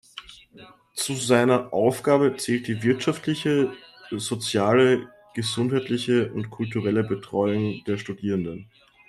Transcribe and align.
Zu 0.95 1.13
seiner 1.13 1.73
Aufgabe 1.73 2.35
zählt 2.35 2.65
die 2.67 2.81
wirtschaftliche, 2.81 3.71
soziale, 4.09 5.11
gesundheitliche 5.35 6.33
und 6.33 6.49
kulturelle 6.49 7.03
Betreuung 7.03 7.83
der 7.85 7.97
Studierenden. 7.99 8.67